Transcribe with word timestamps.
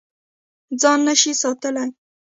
ځان 0.81 0.99
نه 1.07 1.13
شې 1.19 1.31
ساتلی. 1.41 1.87